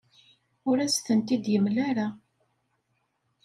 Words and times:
Ur 0.69 0.77
as-tent-id-yemla 0.79 1.81
ara. 1.89 2.07